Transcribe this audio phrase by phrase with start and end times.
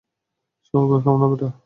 [0.65, 1.51] শুভকামনা, বেটা।